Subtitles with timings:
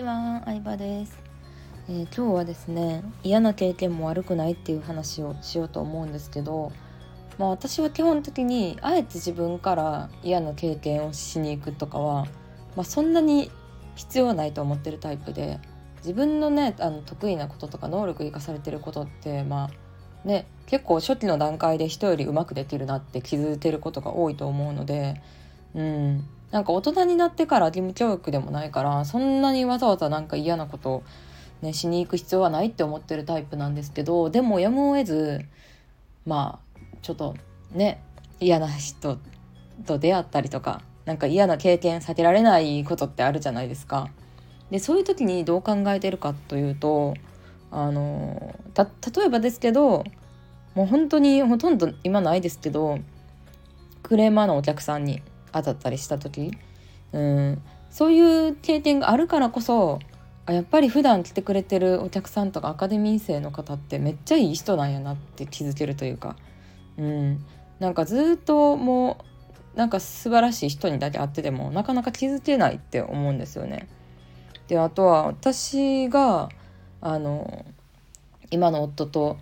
[0.00, 1.18] ちは、相葉です、
[1.90, 6.72] えー、今日はですね嫌な経験も悪くないっていう話をしようと思うんですけど
[7.38, 12.24] まあ私は基本的にあえて自分から嫌な経験をしに行くとかは、
[12.76, 13.50] まあ、そんなに
[13.94, 15.58] 必要ないと思ってるタイプで
[15.98, 19.68] 自分のねあの得意なこととか能力生かされてることってま
[20.24, 25.20] あね結構初期の段階で人よりうまくできるなって気づいてることが多いと思うので
[25.74, 31.02] うんなんか大人になってから義務教育でもないからそんなにわざわざなんか嫌なこと
[31.62, 35.44] ね、しに行く必要はないって思ってるタイプなんですけどでもやむを得ず
[36.26, 37.36] まあちょっと
[37.72, 38.02] ね
[38.40, 39.18] 嫌な人
[39.86, 44.08] と出会ったりとかなんか嫌な経験避けられないことってあるじゃないですか。
[44.70, 47.14] でそういう時にどう考えてるかというと
[47.72, 50.04] あの例えばですけど
[50.74, 53.00] もう本当にほとんど今ないですけど
[54.04, 56.52] クレーマーのお客さんに当たったりした時？
[57.12, 57.62] うん。
[57.90, 59.98] そういう経験があるからこそ
[60.46, 66.36] あやっぱり普段来てくれてるお客さんとかアカデミー生の方ってめっちゃいい人なんやなって気づけるというか、
[66.96, 67.44] うん、
[67.80, 69.24] なんかずっとも
[69.74, 73.88] うなんか素晴らしい人にだけ会っててもなかなか気づけないって思うんですよね。
[74.68, 76.48] であとは私が
[77.00, 77.64] あの
[78.52, 79.36] 今の夫と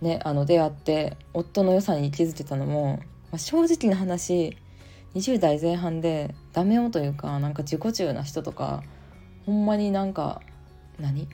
[0.00, 4.56] ねあの出会って夫の良さに気づけたのも、まあ、正直な話
[5.14, 8.82] 20代前半でダメ男というかなんか自己中な人とか
[9.46, 10.40] ほんまになんか
[10.98, 11.28] 何？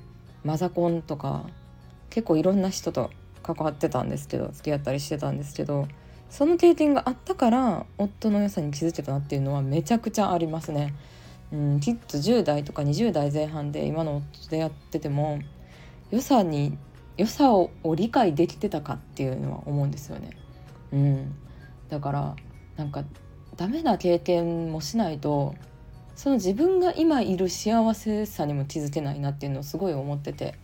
[0.45, 1.45] マザコンとか
[2.11, 3.11] 結構いろんな人と
[3.43, 5.89] 関わってたんですけど付き合ったりしてたんですけど
[6.31, 10.95] その経験があったから夫の良さに気づけたなっていうのはめちゃくちゃありますね。
[11.51, 15.39] うん、きっと10代とか20代前半で今の夫でやってても
[16.11, 16.77] 良さに
[17.17, 20.37] 良さを理解できてたかっていうのは思うんですよね。
[20.93, 21.35] うん、
[21.89, 22.37] だから
[22.77, 23.05] なんか
[23.59, 25.55] ダメな経験もしないと
[26.15, 30.55] その自分が今いる幸せさにも気づけないなっていうのをすごい思ってて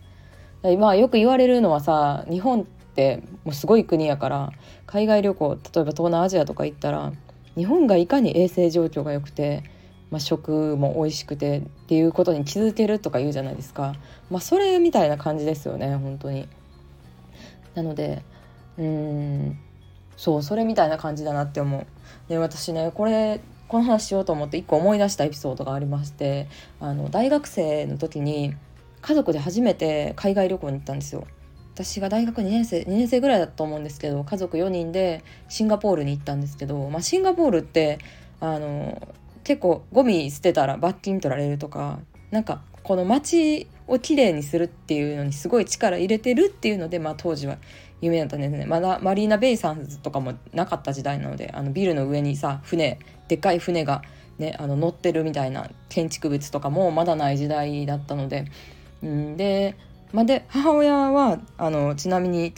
[0.63, 4.51] 今よく言われるのはさ日本ってもうすごい国やから
[4.87, 7.11] 海外旅行例えば東南アジアとか行ったら
[7.55, 9.63] 日本がいかに衛生状況が良くて、
[10.09, 13.95] まあ、食も美味しくてっていうことに気づけるとか言うじゃないですか、
[14.29, 16.47] まあ、それみたいな感じですよね本当に。
[17.75, 18.23] なので
[18.77, 19.59] うん
[20.17, 21.85] そうそれみたいな感じだなって思う。
[22.29, 26.47] で私ねこれこの話しようと思って一個思い出したエピソードがありまして
[26.79, 28.53] あの大学生の時に
[29.01, 31.25] 家族で初めて海外旅行に行ったんですよ。
[31.73, 37.99] 私が大学2年生2年生ぐらいだと思うんですけど家族4人でシンガポールに行ったんですけど、まあ、シンガポールって
[38.39, 41.99] あの結構ゴミ捨てたら罰金取られるとか
[42.31, 47.57] なんかこの街をきれいにするっていうのにすごい力入れてるっていうので、まあ、当時は
[48.01, 48.65] 有名だったんですね。
[48.65, 54.01] まだマリーナ・ベイサンズとかもなかった時代なのであのビルの上にさ船でっかい船が、
[54.37, 58.45] ね、あの乗ってるみたいな建築物とかもまだない時代だったので、
[59.01, 59.77] うん、で,、
[60.13, 62.53] まあ、で母親はあのちなみに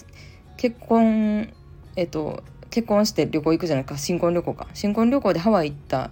[0.56, 1.54] 結婚
[1.96, 3.98] えっと結婚して旅行行くじゃないか。
[3.98, 4.68] 新婚旅行か。
[4.74, 6.12] 新婚旅行でハワイ行った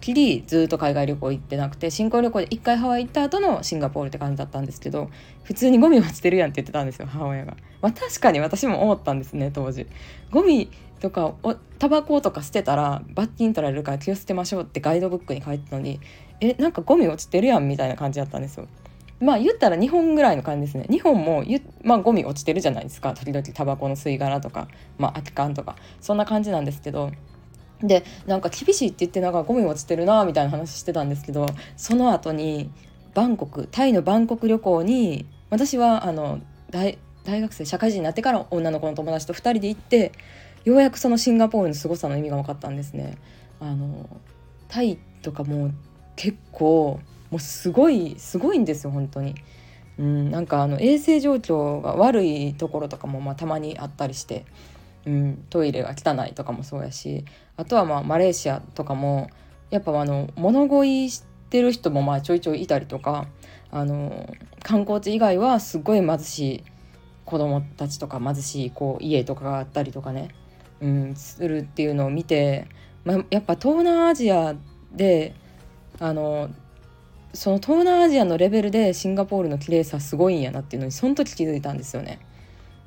[0.00, 5.10] きりずっと海外旅行行ってなくて新婚旅行で1回ハワイ行った後のシンガポールって感じだったんですけど
[5.42, 7.56] 普通にゴミ落ちてるやんって言ってたんですよ母親が。
[7.82, 9.86] まあ、確かに私も思ったんですね当時。
[10.30, 10.70] ゴミ
[11.00, 11.34] とか
[11.78, 16.00] タバコとか捨てたら罰金取られるから気をつけましょうってガイドブックに書いてたのに
[16.40, 18.66] えなんかゴミ落ちてるやんみたいな感じだったんですよ。
[19.20, 20.86] まあ言ったら日本ぐらいの感じですね。
[20.90, 21.44] 日本も
[21.82, 23.14] まあゴミ落ちてるじゃないですか。
[23.14, 24.68] 時々タバコの吸い殻とか、
[24.98, 27.10] まあ空き缶とか、そんな感じなんですけど、
[27.82, 32.70] でなんか厳しいって言ってなんかゴミ落ちてるなみたいな話してたんですけどその後に
[33.14, 40.12] バンコクタイのバンコク旅行に私はあの大大学生社会人になってから女の子の友達と2人で行って
[40.64, 43.18] ようやくそのシンガポールの凄さの意味が分かったんですね。
[43.60, 44.08] あの
[44.68, 45.70] タイとかも
[46.14, 47.00] 結構
[47.30, 49.34] もうすごいすごいんですよ本当に。
[49.98, 54.44] うん、なんかあの衛生状況が悪いところとかもまあたまにあったりして
[55.06, 57.24] うん、トイレが汚いとかもそうやし
[57.56, 59.30] あとはまあマレーシアとかも
[59.70, 63.26] やっぱあの物乞いしてる人もまあちょいちょいいたりとか
[63.70, 66.64] あの観光地以外はすごい貧しい
[67.24, 70.28] 子供たちとか貧しいこう家とかがあったりとかね、
[70.80, 72.68] うん、するっていうのを見て、
[73.04, 74.54] まあ、やっぱ東南アジア
[74.92, 75.34] で
[75.98, 76.50] あの
[77.34, 82.20] その東南アジアのレベルでシンガポールの綺麗さすごいんやなっていうのにその時気づいたんですよね。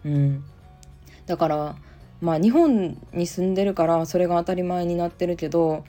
[0.05, 0.43] うん、
[1.25, 1.75] だから
[2.21, 5.83] まあ日本に住んでるからそれが当たり前になってるけど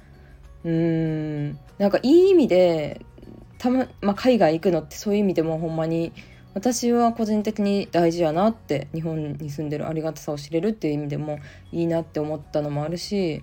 [0.64, 3.04] うーんなんかいい意味で
[3.58, 6.12] たま、まあ、海外行くのってそういう意味でもほんまに
[6.54, 11.38] 私は個人的に大事やなって日本に住んでるありがたさを知れるっていう意味でも
[11.72, 13.42] いいなって思ったのもあるし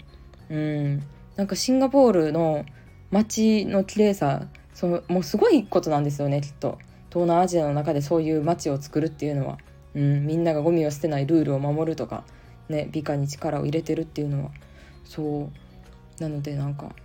[0.50, 1.04] うん
[1.36, 2.66] なんかシンガポールの
[3.12, 6.78] 街の綺麗さそうもうすごいことなんですよねきっと。
[7.10, 9.58] 東南アジアの中でそういう街を作るっていうのは、
[9.96, 12.24] うん、みんながゴミを捨てないルールを守るとか、
[12.70, 14.52] ね、美化に力を入れてるっていうのは。
[15.06, 15.68] そう。
[16.20, 16.96] なのでなんか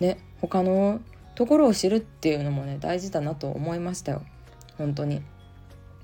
[0.00, 1.00] ね他の
[1.34, 4.22] ところを知るっていうのもね大事だなと思いましたよ。
[4.78, 5.22] 本当に、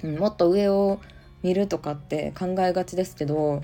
[0.02, 1.00] うん、もっと上を
[1.42, 3.62] 見るとかって考えがちですけど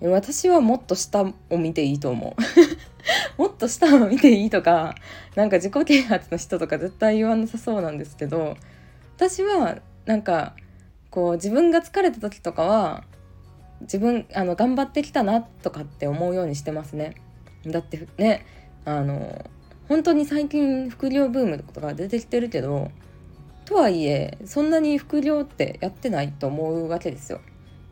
[0.00, 2.36] 私はもっと下を見ていいと思
[3.38, 3.40] う。
[3.40, 4.94] もっと下を見ていいとか
[5.34, 8.56] なんか自己啓発の人とか絶対言わなさそうなんですけど
[9.16, 10.54] 私はなんか
[11.10, 13.04] こう自分が疲れた時とかは
[13.82, 17.14] 自分あの頑張ってきたなとかって思うようにしてますね
[17.66, 18.44] だってね
[18.84, 19.50] あの
[19.88, 22.90] 本当に最近副業ブームとか出てきてるけど
[23.64, 27.40] とはいえそんなに副業ってやってないと思うわけですよ。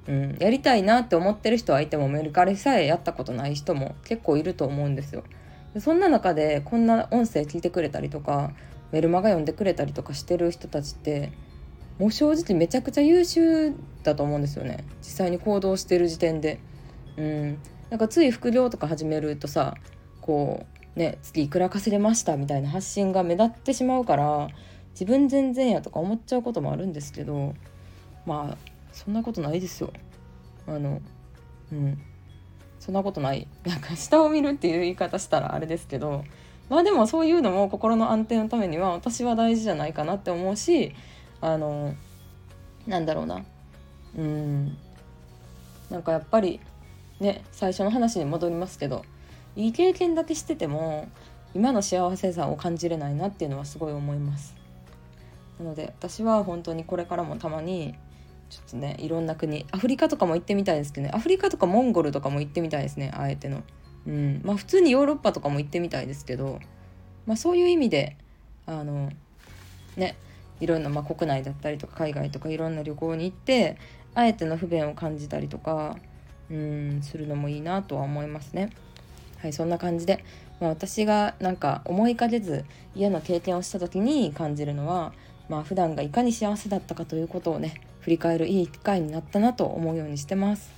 [0.09, 5.23] うん、やりたいなって思ってる人はいてもメルカリさえやったことない人も結構いると思うんですよ。
[5.79, 8.53] そんな中でこんな音声聞いてくれたりとか
[8.91, 11.31] メルマガ読んでくれたりとかしてる人たちって
[12.01, 14.85] もう正直めちゃくちゃ優秀だと思うんですよね。
[15.03, 16.59] 実際に行動してる時点で。
[17.19, 17.59] うん、
[17.91, 19.75] なんかつい副業とか始めるとさ
[20.23, 20.65] こ
[20.97, 24.49] うね月いくら稼げましたみたいな発信が目立ってしまうから
[24.93, 27.55] 自分全然やとか思っちゃうこともあるんですけど
[28.25, 28.57] まあ
[28.93, 29.93] そんなことないですよ。
[30.67, 31.03] あの
[31.71, 31.99] うん。
[32.79, 33.47] そんなことない。
[33.67, 36.25] なんか下を見るっていう言い方したらあれですけど
[36.71, 40.95] まあでもそういうのも心の安定のためには私は大事じゃないかなって思うし
[41.41, 41.95] あの
[42.87, 43.45] なんだろうな。
[44.17, 44.77] うん。
[45.91, 46.61] なんかやっぱり
[47.19, 49.05] ね最初の話に戻りますけど
[49.57, 51.09] いい経験だけしてても
[51.55, 54.55] 今の幸せさを感じれないなっていうのはすごい思います。
[55.59, 57.95] なので私は本当にこれからもたまに
[58.49, 63.63] ちょっとねいろんな国アフリカとかも行ってみたいですけどねアフリカとかモンゴルとかも行ってみたいですねあえての。
[64.07, 64.41] うん。
[64.45, 66.61] まあ普通にヨーロッパとかも行ってみたいですけど
[67.27, 68.17] まあそういう意味で
[68.67, 69.11] あの
[69.97, 70.17] ね
[70.61, 73.79] いろんな、まあ、国内だったりとか海外とかいろんな旅行に行って
[74.15, 75.97] あえての不便を感じたりとか
[76.51, 78.71] うんするのもいいなとは思いますね。
[79.39, 80.25] はいそんな感じで、
[80.61, 82.65] まあ、私がなんか思いかけず
[82.95, 85.15] 嫌な経験をした時に感じるのは
[85.49, 90.71] まあ普段がいかに幸せだったかということをね振り返るいい機会になったなと思うようにしてます。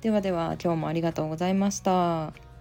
[0.00, 2.53] ではでは今日もありがとうございました。